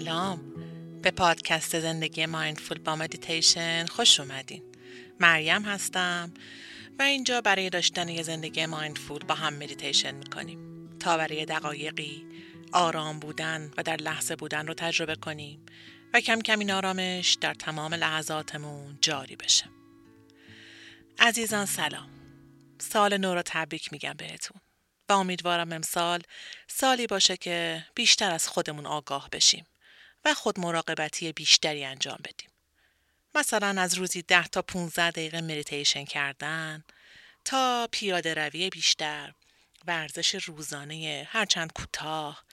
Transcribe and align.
سلام. 0.00 0.54
به 1.02 1.10
پادکست 1.10 1.80
زندگی 1.80 2.26
mindful 2.26 2.78
با 2.78 2.96
مدیتیشن 2.96 3.86
خوش 3.86 4.20
اومدین. 4.20 4.62
مریم 5.20 5.62
هستم 5.62 6.34
و 6.98 7.02
اینجا 7.02 7.40
برای 7.40 7.70
داشتن 7.70 8.08
یه 8.08 8.22
زندگی 8.22 8.66
mindful 8.66 9.24
با 9.24 9.34
هم 9.34 9.54
مدیتیشن 9.54 10.14
می‌کنیم. 10.14 10.90
تا 10.98 11.16
برای 11.16 11.44
دقایقی 11.44 12.26
آرام 12.72 13.18
بودن 13.18 13.72
و 13.76 13.82
در 13.82 13.96
لحظه 13.96 14.36
بودن 14.36 14.66
رو 14.66 14.74
تجربه 14.74 15.14
کنیم 15.14 15.66
و 16.14 16.20
کم 16.20 16.40
کم 16.40 16.58
این 16.58 16.70
آرامش 16.70 17.36
در 17.40 17.54
تمام 17.54 17.94
لحظاتمون 17.94 18.98
جاری 19.00 19.36
بشه. 19.36 19.64
عزیزان 21.18 21.66
سلام. 21.66 22.10
سال 22.78 23.16
نو 23.16 23.34
رو 23.34 23.42
تبریک 23.46 23.92
میگم 23.92 24.14
بهتون. 24.18 24.60
و 25.08 25.12
امیدوارم 25.12 25.72
امسال 25.72 26.20
سالی 26.68 27.06
باشه 27.06 27.36
که 27.36 27.86
بیشتر 27.94 28.30
از 28.30 28.48
خودمون 28.48 28.86
آگاه 28.86 29.28
بشیم. 29.32 29.66
و 30.24 30.34
خود 30.34 30.60
مراقبتی 30.60 31.32
بیشتری 31.32 31.84
انجام 31.84 32.18
بدیم. 32.24 32.50
مثلا 33.34 33.82
از 33.82 33.94
روزی 33.94 34.22
10 34.22 34.46
تا 34.46 34.62
15 34.62 35.10
دقیقه 35.10 35.40
مدیتیشن 35.40 36.04
کردن 36.04 36.84
تا 37.44 37.88
پیاده 37.92 38.34
روی 38.34 38.70
بیشتر، 38.70 39.32
ورزش 39.86 40.34
روزانه 40.34 41.28
هرچند 41.30 41.72
کوتاه، 41.72 42.44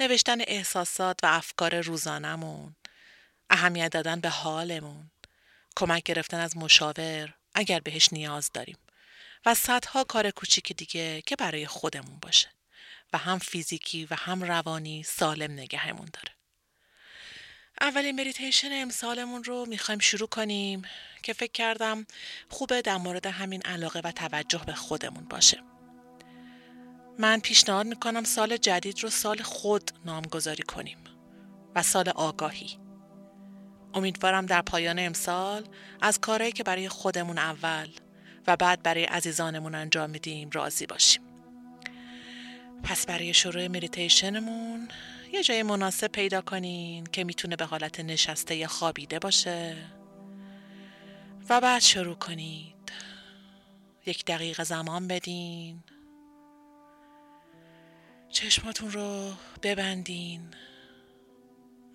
نوشتن 0.00 0.40
احساسات 0.40 1.18
و 1.22 1.26
افکار 1.26 1.80
روزانمون، 1.80 2.76
اهمیت 3.50 3.92
دادن 3.92 4.20
به 4.20 4.28
حالمون، 4.28 5.10
کمک 5.76 6.02
گرفتن 6.02 6.40
از 6.40 6.56
مشاور 6.56 7.34
اگر 7.54 7.80
بهش 7.80 8.12
نیاز 8.12 8.50
داریم. 8.54 8.78
و 9.46 9.54
صدها 9.54 10.04
کار 10.04 10.30
کوچیک 10.30 10.72
دیگه 10.72 11.22
که 11.22 11.36
برای 11.36 11.66
خودمون 11.66 12.18
باشه 12.18 12.48
و 13.12 13.18
هم 13.18 13.38
فیزیکی 13.38 14.06
و 14.10 14.14
هم 14.14 14.42
روانی 14.42 15.02
سالم 15.02 15.52
نگهمون 15.52 16.08
داره. 16.12 16.35
اولین 17.80 18.20
مدیتیشن 18.20 18.68
امسالمون 18.72 19.44
رو 19.44 19.66
می‌خوایم 19.68 19.98
شروع 19.98 20.28
کنیم 20.28 20.82
که 21.22 21.32
فکر 21.32 21.52
کردم 21.52 22.06
خوبه 22.48 22.82
در 22.82 22.96
مورد 22.96 23.26
همین 23.26 23.62
علاقه 23.62 24.00
و 24.04 24.12
توجه 24.12 24.62
به 24.66 24.74
خودمون 24.74 25.24
باشه. 25.24 25.62
من 27.18 27.40
پیشنهاد 27.40 27.86
می‌کنم 27.86 28.24
سال 28.24 28.56
جدید 28.56 29.02
رو 29.02 29.10
سال 29.10 29.42
خود 29.42 29.90
نامگذاری 30.04 30.62
کنیم 30.62 30.98
و 31.74 31.82
سال 31.82 32.08
آگاهی. 32.08 32.78
امیدوارم 33.94 34.46
در 34.46 34.62
پایان 34.62 34.98
امسال 34.98 35.68
از 36.00 36.20
کارهایی 36.20 36.52
که 36.52 36.62
برای 36.62 36.88
خودمون 36.88 37.38
اول 37.38 37.88
و 38.46 38.56
بعد 38.56 38.82
برای 38.82 39.04
عزیزانمون 39.04 39.74
انجام 39.74 40.10
میدیم 40.10 40.50
راضی 40.52 40.86
باشیم 40.86 41.22
پس 42.82 43.06
برای 43.06 43.34
شروع 43.34 43.66
مدیتیشنمون 43.66 44.88
یه 45.32 45.42
جای 45.42 45.62
مناسب 45.62 46.06
پیدا 46.06 46.40
کنین 46.40 47.06
که 47.06 47.24
می‌تونه 47.24 47.56
به 47.56 47.64
حالت 47.64 48.00
نشسته 48.00 48.56
یا 48.56 48.68
خوابیده 48.68 49.18
باشه. 49.18 49.76
و 51.48 51.60
بعد 51.60 51.82
شروع 51.82 52.14
کنید. 52.14 52.92
یک 54.06 54.24
دقیقه 54.24 54.64
زمان 54.64 55.08
بدین. 55.08 55.82
چشماتون 58.28 58.90
رو 58.90 59.32
ببندین 59.62 60.54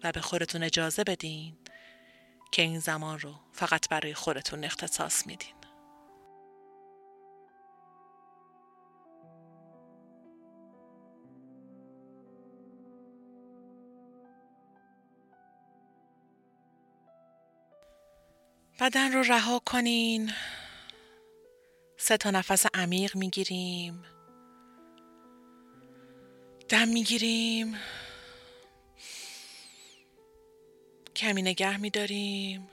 و 0.04 0.12
به 0.12 0.22
خودتون 0.22 0.64
اجازه 0.64 1.04
بدین 1.04 1.58
که 2.52 2.62
این 2.62 2.80
زمان 2.80 3.20
رو 3.20 3.36
فقط 3.52 3.90
برای 3.90 4.14
خودتون 4.14 4.64
اختصاص 4.64 5.28
میدین. 5.28 5.61
بدن 18.82 19.14
رو 19.14 19.24
رها 19.24 19.60
کنین. 19.60 20.32
سه 21.98 22.18
تا 22.18 22.32
نفس 22.32 22.66
عمیق 22.74 23.16
می‌گیریم. 23.16 24.04
دم 26.70 26.88
می‌گیریم. 26.88 27.76
کمی 31.16 31.42
نگه 31.42 31.78
میداریم. 31.78 32.70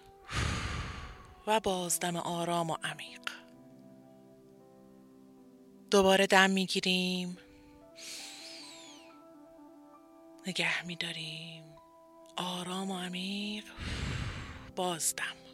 و 1.47 1.61
باز 1.61 2.01
دم 2.01 2.17
آرام 2.17 2.71
و 2.71 2.77
عمیق. 2.85 3.31
دوباره 5.91 6.27
دم 6.27 6.51
می‌گیریم. 6.51 7.39
نگه 10.47 10.87
میداریم. 10.87 11.65
آرام 12.37 12.91
و 12.91 12.99
عمیق. 12.99 13.65
باز 14.77 15.15
دم. 15.17 15.48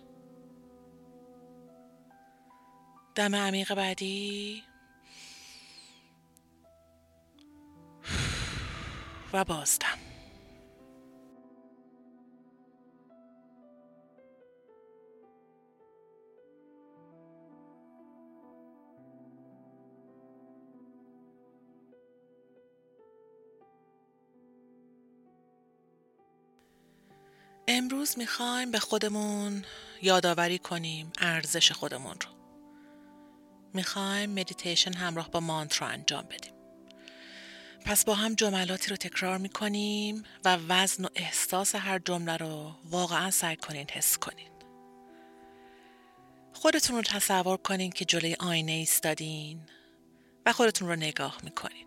دم 3.15 3.35
عمیق 3.35 3.75
بعدی؟ 3.75 4.63
و 9.33 9.45
بازدم. 9.45 9.87
امروز 27.69 28.19
می‌خوایم 28.19 28.71
به 28.71 28.79
خودمون 28.79 29.65
یادآوری 30.03 30.59
کنیم 30.59 31.13
ارزش 31.19 31.73
خودمون 31.73 32.17
رو. 32.21 32.34
می‌خوایم 33.75 34.31
مدیتیشن 34.31 34.93
همراه 34.93 35.31
با 35.31 35.41
مانترا 35.41 35.89
انجام 35.89 36.25
بدیم. 36.25 36.53
پس 37.85 38.05
با 38.05 38.15
هم 38.15 38.35
جملاتی 38.35 38.91
رو 38.91 38.97
تکرار 38.97 39.39
می‌کنیم 39.39 40.23
و 40.45 40.59
وزن 40.69 41.05
و 41.05 41.09
احساس 41.15 41.75
هر 41.75 41.99
جمله 41.99 42.37
رو 42.37 42.73
واقعا 42.85 43.31
سعی 43.31 43.57
کنین 43.57 43.91
حس 43.91 44.19
کنین. 44.19 44.51
خودتون 46.53 46.97
رو 46.97 47.03
تصور 47.03 47.57
کنین 47.57 47.91
که 47.91 48.05
جلوی 48.05 48.37
آینه 48.41 48.73
ایستادین 48.73 49.61
و 50.47 50.53
خودتون 50.53 50.89
رو 50.89 50.97
نگاه 50.97 51.39
می‌کنین. 51.43 51.87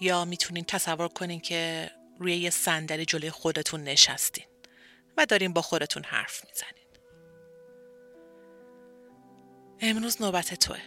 یا 0.00 0.24
می‌تونین 0.24 0.64
تصور 0.64 1.08
کنین 1.08 1.40
که 1.40 1.90
روی 2.18 2.36
یه 2.36 2.50
صندلی 2.50 3.04
جلوی 3.04 3.30
خودتون 3.30 3.82
نشستین 3.82 4.46
و 5.16 5.26
دارین 5.26 5.52
با 5.52 5.62
خودتون 5.62 6.04
حرف 6.04 6.44
می‌زنین. 6.44 6.79
امروز 9.80 10.22
نوبت 10.22 10.54
توه. 10.54 10.80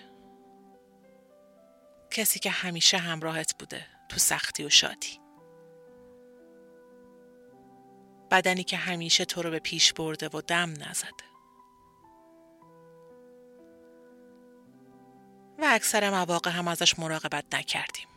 کسی 2.12 2.40
که 2.40 2.50
همیشه 2.50 2.98
همراهت 2.98 3.56
بوده 3.60 3.86
تو 4.10 4.18
سختی 4.18 4.64
و 4.64 4.70
شادی. 4.70 5.20
بدنی 8.32 8.64
که 8.64 8.78
همیشه 8.78 9.26
تو 9.26 9.42
رو 9.42 9.50
به 9.50 9.60
پیش 9.60 9.94
برده 9.94 10.30
و 10.34 10.42
دم 10.42 10.70
نزده. 10.70 11.24
و 15.60 15.66
اکثر 15.66 16.10
مواقع 16.10 16.52
هم 16.52 16.68
ازش 16.68 17.00
مراقبت 17.00 17.56
نکردیم. 17.56 18.08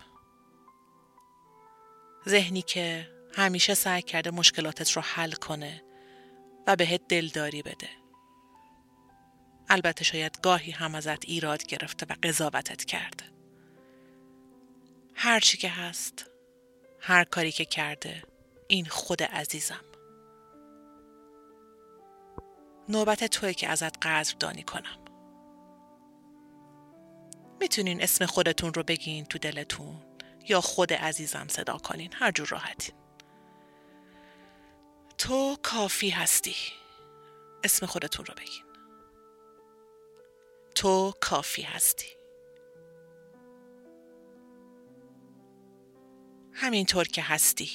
ذهنی 2.29 2.63
که 2.63 3.11
همیشه 3.35 3.75
سعی 3.75 4.03
کرده 4.03 4.31
مشکلاتت 4.31 4.91
رو 4.91 5.03
حل 5.03 5.33
کنه 5.33 5.83
و 6.67 6.77
بهت 6.77 7.09
دلداری 7.09 7.63
بده. 7.63 8.06
البته 9.69 10.05
شاید 10.05 10.39
گاهی 10.43 10.73
هم 10.73 10.95
ازت 10.95 11.25
ایراد 11.25 11.67
گرفته 11.67 12.07
و 12.11 12.15
قضاوتت 12.23 12.85
کرده. 12.85 13.25
هر 15.15 15.41
چی 15.41 15.59
که 15.59 15.69
هست 15.69 16.31
هر 17.01 17.25
کاری 17.25 17.53
که 17.53 17.65
کرده 17.65 18.23
این 18.69 18.85
خود 18.85 19.23
عزیزم. 19.23 19.85
نوبت 22.89 23.25
توی 23.25 23.55
که 23.55 23.69
ازت 23.69 24.07
قدردانی 24.07 24.63
کنم. 24.63 24.99
می‌تونین 27.61 28.03
اسم 28.03 28.27
خودتون 28.27 28.75
رو 28.75 28.83
بگین 28.83 29.25
تو 29.25 29.39
دلتون 29.39 30.03
یا 30.49 30.61
خود 30.61 30.93
عزیزم 30.93 31.49
صدا 31.49 31.79
کنین 31.79 32.13
هر 32.13 32.31
جور 32.31 32.49
راحتین 32.49 32.95
تو 35.19 35.57
کافی 35.63 36.11
هستی. 36.11 36.57
اسم 37.65 37.87
خودتون 37.87 38.27
رو 38.27 38.35
بگین. 38.35 38.66
تو 40.77 41.13
کافی 41.21 41.63
هستی. 41.63 42.07
همینطور 46.53 47.05
که 47.05 47.23
هستی. 47.23 47.71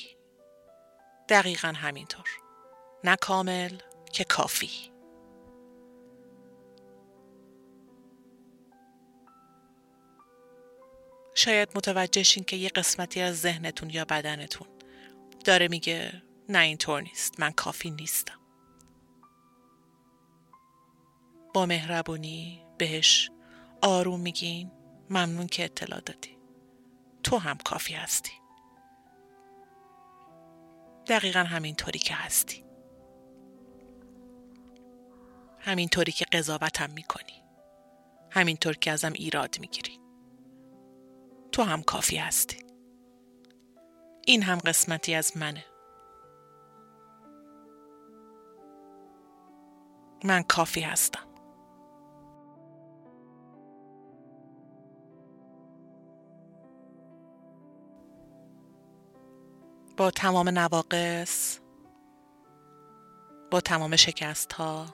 دقیقا 1.29 1.67
همینطور. 1.67 2.25
نه 3.03 3.15
کامل 3.15 3.77
که 4.13 4.23
کافی. 4.23 4.91
شاید 11.35 11.69
متوجه 11.75 12.23
شین 12.23 12.43
که 12.43 12.55
یه 12.55 12.69
قسمتی 12.69 13.21
از 13.21 13.39
ذهنتون 13.39 13.89
یا 13.89 14.05
بدنتون 14.05 14.67
داره 15.45 15.67
میگه 15.67 16.23
نه 16.49 16.59
اینطور 16.59 17.01
نیست 17.01 17.39
من 17.39 17.51
کافی 17.51 17.91
نیستم. 17.91 18.39
با 21.53 21.65
مهربونی 21.65 22.65
بهش 22.81 23.31
آروم 23.81 24.19
میگین. 24.19 24.71
ممنون 25.09 25.47
که 25.47 25.65
اطلاع 25.65 25.99
دادی. 25.99 26.37
تو 27.23 27.37
هم 27.37 27.57
کافی 27.57 27.93
هستی. 27.93 28.31
دقیقا 31.07 31.39
همینطوری 31.39 31.99
که 31.99 32.13
هستی. 32.13 32.65
همینطوری 35.59 36.11
که 36.11 36.25
قضاوتم 36.25 36.89
می‌کنی. 36.89 37.43
همینطور 38.31 38.73
که 38.73 38.91
ازم 38.91 39.13
ایراد 39.13 39.59
می‌گیری. 39.59 39.99
تو 41.51 41.63
هم 41.63 41.83
کافی 41.83 42.17
هستی. 42.17 42.65
این 44.25 44.43
هم 44.43 44.57
قسمتی 44.57 45.15
از 45.15 45.37
منه. 45.37 45.65
من 50.23 50.43
کافی 50.43 50.81
هستم. 50.81 51.30
با 60.01 60.11
تمام 60.11 60.49
نواقص 60.49 61.59
با 63.51 63.61
تمام 63.61 63.95
شکست 63.95 64.53
ها 64.53 64.85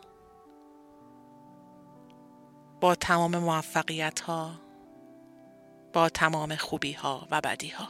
با 2.81 2.95
تمام 2.95 3.37
موفقیت 3.37 4.19
ها 4.19 4.51
با 5.93 6.09
تمام 6.09 6.55
خوبی 6.55 6.93
ها 6.93 7.27
و 7.31 7.41
بدی 7.41 7.69
ها 7.69 7.87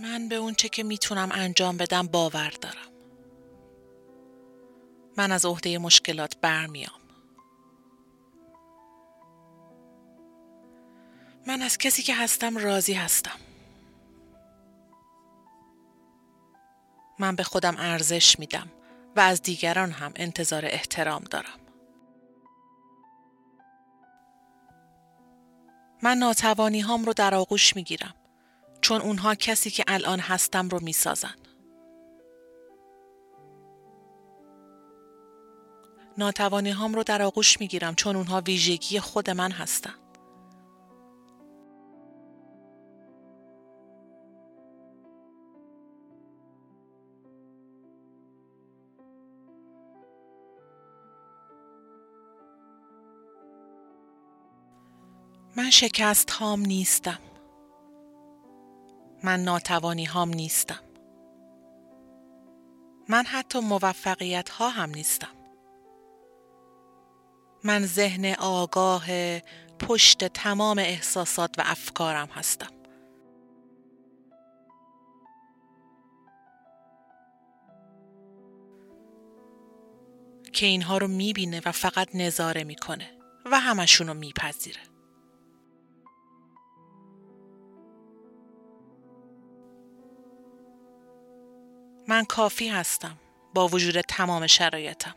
من 0.00 0.28
به 0.28 0.34
اون 0.34 0.54
چه 0.54 0.68
که 0.68 0.82
می‌تونم 0.82 1.28
انجام 1.32 1.76
بدم 1.76 2.06
باور 2.06 2.50
دارم. 2.50 2.95
من 5.16 5.32
از 5.32 5.44
عهده 5.44 5.78
مشکلات 5.78 6.36
برمیام. 6.40 7.00
من 11.46 11.62
از 11.62 11.78
کسی 11.78 12.02
که 12.02 12.14
هستم 12.14 12.58
راضی 12.58 12.92
هستم. 12.92 13.38
من 17.18 17.36
به 17.36 17.42
خودم 17.42 17.74
ارزش 17.78 18.38
میدم 18.38 18.68
و 19.16 19.20
از 19.20 19.42
دیگران 19.42 19.90
هم 19.90 20.12
انتظار 20.16 20.64
احترام 20.64 21.24
دارم. 21.24 21.58
من 26.02 26.18
ناتوانی 26.18 26.80
هام 26.80 27.04
رو 27.04 27.12
در 27.12 27.34
آغوش 27.34 27.76
می‌گیرم 27.76 28.14
چون 28.80 29.00
اونها 29.00 29.34
کسی 29.34 29.70
که 29.70 29.84
الان 29.88 30.20
هستم 30.20 30.68
رو 30.68 30.80
می‌سازن 30.82 31.34
ناتوانی 36.18 36.70
هام 36.70 36.94
رو 36.94 37.02
در 37.02 37.22
آغوش 37.22 37.60
می‌گیرم 37.60 37.94
چون 37.94 38.16
اونها 38.16 38.40
ویژگی 38.40 39.00
خود 39.00 39.30
من 39.30 39.50
هستن. 39.50 39.94
من 55.56 55.70
شکست 55.70 56.30
هام 56.30 56.60
نیستم. 56.60 57.18
من 59.24 59.40
ناتوانی 59.40 60.04
هام 60.04 60.28
نیستم. 60.28 60.80
من 63.08 63.24
حتی 63.26 63.60
موفقیت 63.60 64.48
ها 64.48 64.68
هم 64.68 64.90
نیستم. 64.90 65.45
من 67.66 67.86
ذهن 67.86 68.34
آگاه 68.38 69.06
پشت 69.78 70.24
تمام 70.24 70.78
احساسات 70.78 71.58
و 71.58 71.62
افکارم 71.66 72.28
هستم. 72.28 72.70
که 80.52 80.66
اینها 80.66 80.98
رو 80.98 81.08
می‌بینه 81.08 81.62
و 81.64 81.72
فقط 81.72 82.08
نظاره 82.14 82.64
می‌کنه 82.64 83.10
و 83.52 83.60
همشون 83.60 84.06
رو 84.06 84.14
میپذیره. 84.14 84.80
من 92.08 92.24
کافی 92.24 92.68
هستم 92.68 93.18
با 93.54 93.68
وجود 93.68 94.00
تمام 94.00 94.46
شرایطم. 94.46 95.14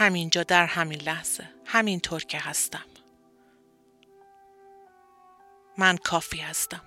همینجا 0.00 0.42
در 0.42 0.66
همین 0.66 1.00
لحظه 1.00 1.48
همینطور 1.66 2.24
که 2.24 2.38
هستم. 2.38 2.84
من 5.78 5.96
کافی 5.96 6.38
هستم. 6.38 6.80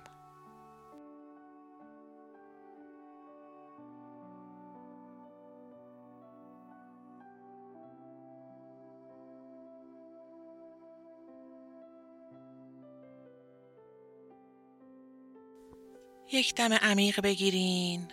یک 16.32 16.54
دم 16.54 16.72
عمیق 16.72 17.20
بگیرین. 17.20 18.08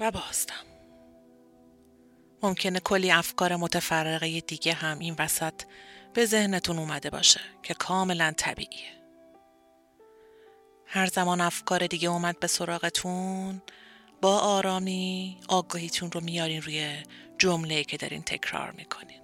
و 0.00 0.10
بازدم. 0.10 0.71
ممکنه 2.42 2.80
کلی 2.80 3.10
افکار 3.10 3.56
متفرقه 3.56 4.40
دیگه 4.40 4.72
هم 4.72 4.98
این 4.98 5.16
وسط 5.18 5.62
به 6.14 6.26
ذهنتون 6.26 6.78
اومده 6.78 7.10
باشه 7.10 7.40
که 7.62 7.74
کاملا 7.74 8.32
طبیعیه. 8.36 9.02
هر 10.86 11.06
زمان 11.06 11.40
افکار 11.40 11.86
دیگه 11.86 12.08
اومد 12.08 12.40
به 12.40 12.46
سراغتون 12.46 13.62
با 14.22 14.38
آرامی 14.38 15.38
آگاهیتون 15.48 16.12
رو 16.12 16.20
میارین 16.20 16.62
روی 16.62 17.02
جمله 17.38 17.84
که 17.84 17.96
دارین 17.96 18.22
تکرار 18.22 18.70
می‌کنین. 18.70 19.22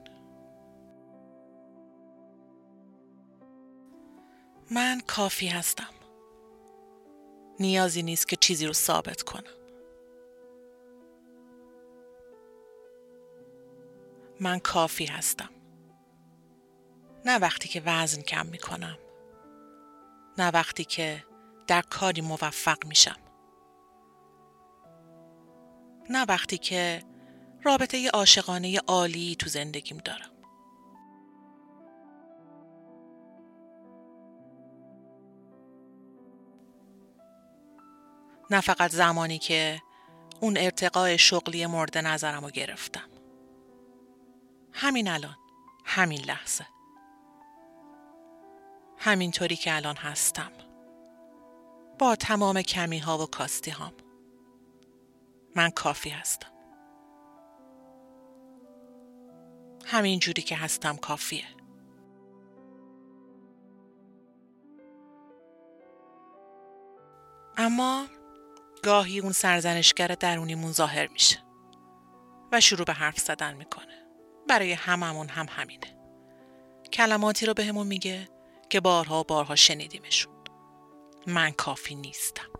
من 4.70 5.00
کافی 5.06 5.46
هستم. 5.48 5.94
نیازی 7.60 8.02
نیست 8.02 8.28
که 8.28 8.36
چیزی 8.36 8.66
رو 8.66 8.72
ثابت 8.72 9.22
کنم. 9.22 9.57
من 14.40 14.58
کافی 14.58 15.06
هستم. 15.06 15.50
نه 17.24 17.38
وقتی 17.38 17.68
که 17.68 17.82
وزن 17.86 18.22
کم 18.22 18.46
می 18.46 18.58
کنم. 18.58 18.98
نه 20.38 20.50
وقتی 20.50 20.84
که 20.84 21.24
در 21.66 21.82
کاری 21.82 22.20
موفق 22.20 22.86
میشم. 22.86 23.16
نه 26.10 26.24
وقتی 26.28 26.58
که 26.58 27.02
رابطه 27.62 28.10
عاشقانه 28.14 28.78
عالی 28.86 29.36
تو 29.38 29.48
زندگیم 29.48 29.98
دارم. 29.98 30.30
نه 38.50 38.60
فقط 38.60 38.90
زمانی 38.90 39.38
که 39.38 39.82
اون 40.40 40.56
ارتقای 40.56 41.18
شغلی 41.18 41.66
مورد 41.66 41.98
نظرم 41.98 42.44
رو 42.44 42.50
گرفتم. 42.50 43.17
همین 44.80 45.08
الان. 45.08 45.36
همین 45.84 46.20
لحظه. 46.20 46.66
همینطوری 48.98 49.56
که 49.56 49.76
الان 49.76 49.96
هستم. 49.96 50.52
با 51.98 52.16
تمام 52.16 52.62
کمی 52.62 52.98
ها 52.98 53.18
و 53.18 53.26
کاستی 53.26 53.70
هام 53.70 53.92
من 55.56 55.70
کافی 55.70 56.10
هستم. 56.10 56.48
همین 59.86 60.18
جوری 60.18 60.42
که 60.42 60.56
هستم 60.56 60.96
کافیه. 60.96 61.44
اما 67.56 68.06
گاهی 68.84 69.20
اون 69.20 69.32
سرزنشگر 69.32 70.08
درونیمون 70.08 70.72
ظاهر 70.72 71.06
میشه 71.06 71.38
و 72.52 72.60
شروع 72.60 72.84
به 72.84 72.92
حرف 72.92 73.18
زدن 73.18 73.54
می‌کنه. 73.54 74.07
برای 74.48 74.72
هممون 74.72 75.28
هم 75.28 75.46
همینه. 75.50 75.98
کلماتی 76.92 77.46
رو 77.46 77.54
بهمون 77.54 77.82
به 77.82 77.88
میگه 77.88 78.28
که 78.70 78.80
بارها 78.80 79.20
و 79.20 79.24
بارها 79.24 79.56
شنیدیمشون. 79.56 80.32
من 81.26 81.50
کافی 81.50 81.94
نیستم. 81.94 82.50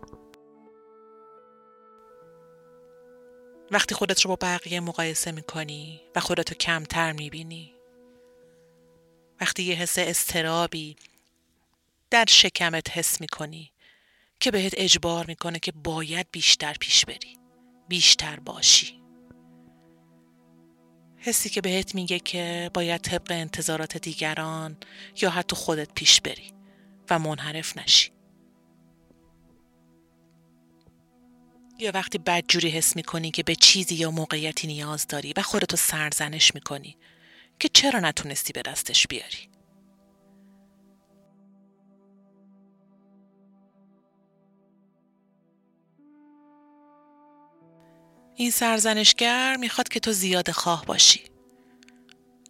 وقتی 3.70 3.94
خودت 3.94 4.20
رو 4.20 4.28
با 4.28 4.36
بقیه 4.40 4.80
مقایسه 4.80 5.32
می‌کنی 5.32 6.00
و 6.16 6.20
خودتو 6.20 6.54
کمتر 6.54 7.12
می‌بینی 7.12 7.74
وقتی 9.40 9.62
یه 9.62 9.74
حس 9.74 9.98
استرابی 9.98 10.96
در 12.10 12.24
شکمت 12.28 12.90
حس 12.90 13.20
می‌کنی 13.20 13.72
که 14.40 14.50
بهت 14.50 14.74
اجبار 14.76 15.26
می‌کنه 15.26 15.58
که 15.58 15.72
باید 15.72 16.26
بیشتر 16.32 16.74
پیش 16.80 17.04
بری 17.04 17.38
بیشتر 17.88 18.40
باشی. 18.40 18.97
حسی 21.28 21.48
که 21.48 21.60
بهت 21.60 21.94
میگه 21.94 22.18
که 22.18 22.70
باید 22.74 23.00
طبق 23.00 23.26
انتظارات 23.30 23.96
دیگران 23.96 24.76
یا 25.22 25.30
حتی 25.30 25.56
خودت 25.56 25.94
پیش 25.94 26.20
بری 26.20 26.52
و 27.10 27.18
منحرف 27.18 27.76
نشی. 27.78 28.10
یا 31.78 31.90
وقتی 31.94 32.18
بدجوری 32.18 32.68
حس 32.70 32.96
می‌کنی 32.96 33.30
که 33.30 33.42
به 33.42 33.54
چیزی 33.54 33.94
یا 33.94 34.10
موقعیتی 34.10 34.66
نیاز 34.66 35.06
داری 35.06 35.32
و 35.36 35.42
خودتو 35.42 35.76
سرزنش 35.76 36.54
می‌کنی 36.54 36.96
که 37.58 37.68
چرا 37.68 38.00
نتونستی 38.00 38.52
به 38.52 38.62
دستش 38.62 39.06
بیاری؟ 39.06 39.57
این 48.40 48.50
سرزنشگر 48.50 49.56
می‌خواد 49.56 49.88
که 49.88 50.00
تو 50.00 50.12
زیاد 50.12 50.50
خواه 50.50 50.84
باشی. 50.84 51.24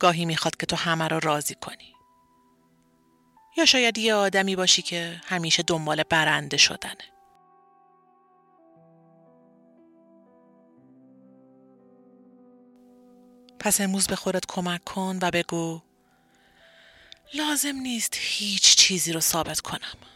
گاهی 0.00 0.24
می‌خواد 0.24 0.56
که 0.56 0.66
تو 0.66 0.76
همه 0.76 1.08
را 1.08 1.18
راضی 1.18 1.54
کنی. 1.54 1.94
یا 3.56 3.64
شاید 3.64 3.98
یه 3.98 4.14
آدمی 4.14 4.56
باشی 4.56 4.82
که 4.82 5.20
همیشه 5.24 5.62
دنبال 5.62 6.02
برنده 6.02 6.56
شدنه. 6.56 7.04
پس 13.58 13.80
امروز 13.80 14.06
به 14.06 14.16
خودت 14.16 14.46
کمک 14.48 14.84
کن 14.84 15.18
و 15.22 15.30
بگو 15.30 15.82
لازم 17.34 17.76
نیست 17.76 18.14
هیچ 18.20 18.76
چیزی 18.76 19.12
رو 19.12 19.20
ثابت 19.20 19.60
کنم. 19.60 20.07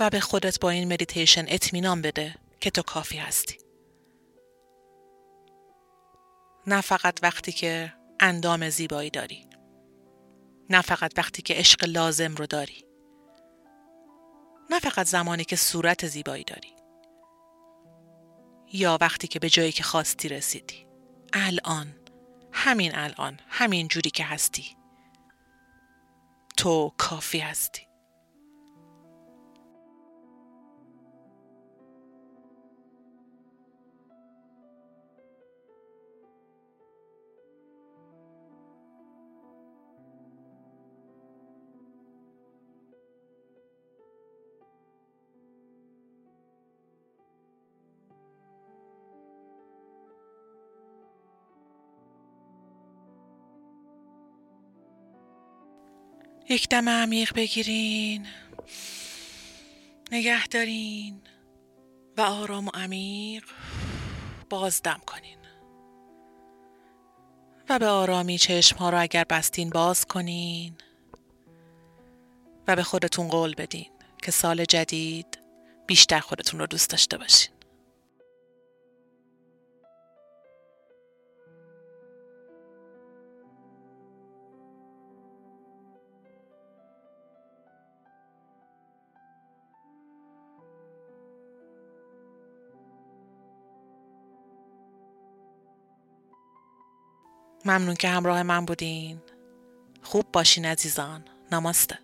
و 0.00 0.10
به 0.10 0.20
خودت 0.20 0.60
با 0.60 0.70
این 0.70 0.92
مدیتیشن 0.92 1.44
اطمینان 1.48 2.02
بده 2.02 2.34
که 2.60 2.70
تو 2.70 2.82
کافی 2.82 3.16
هستی. 3.16 3.58
نه 6.66 6.80
فقط 6.80 7.18
وقتی 7.22 7.52
که 7.52 7.94
اندام 8.20 8.68
زیبایی 8.68 9.10
داری. 9.10 9.46
نه 10.70 10.82
فقط 10.82 11.12
وقتی 11.16 11.42
که 11.42 11.54
عشق 11.54 11.84
لازم 11.84 12.34
رو 12.34 12.46
داری. 12.46 12.84
نه 14.70 14.78
فقط 14.78 15.06
زمانی 15.06 15.44
که 15.44 15.56
صورت 15.56 16.06
زیبایی 16.06 16.44
داری. 16.44 16.72
یا 18.72 18.98
وقتی 19.00 19.28
که 19.28 19.38
به 19.38 19.50
جایی 19.50 19.72
که 19.72 19.82
خواستی 19.82 20.28
رسیدی. 20.28 20.86
الان. 21.32 21.94
همین 22.52 22.94
الان. 22.94 23.40
همین 23.48 23.88
جوری 23.88 24.10
که 24.10 24.24
هستی. 24.24 24.76
تو 26.56 26.92
کافی 26.98 27.38
هستی. 27.38 27.87
یک 56.48 56.68
دم 56.68 56.88
عمیق 56.88 57.34
بگیرین. 57.34 58.26
نگه 60.12 60.46
دارین. 60.46 61.20
و 62.16 62.20
آرام 62.20 62.66
و 62.66 62.70
عمیق 62.74 63.44
بازدم 64.50 65.00
کنین. 65.06 65.38
و 67.68 67.78
به 67.78 67.86
آرامی 67.86 68.38
چشم 68.38 68.76
ها 68.76 68.90
رو 68.90 69.00
اگر 69.00 69.24
بستین 69.24 69.70
باز 69.70 70.06
کنین. 70.06 70.74
و 72.68 72.76
به 72.76 72.82
خودتون 72.82 73.28
قول 73.28 73.54
بدین 73.54 73.90
که 74.22 74.30
سال 74.30 74.64
جدید 74.64 75.38
بیشتر 75.86 76.20
خودتون 76.20 76.60
رو 76.60 76.66
دوست 76.66 76.90
داشته 76.90 77.18
باشین. 77.18 77.57
ممنون 97.70 97.94
که 97.94 98.08
همراه 98.08 98.42
من 98.42 98.64
بودین. 98.64 99.20
خوب 100.02 100.26
باشین 100.32 100.64
عزیزان. 100.64 101.24
نماسته. 101.52 101.98